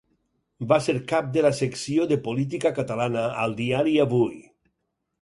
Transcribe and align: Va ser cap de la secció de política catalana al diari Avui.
Va 0.71 0.79
ser 0.85 0.95
cap 1.11 1.27
de 1.35 1.43
la 1.47 1.51
secció 1.59 2.09
de 2.13 2.19
política 2.31 2.75
catalana 2.81 3.29
al 3.45 3.57
diari 3.63 3.99
Avui. 4.09 4.45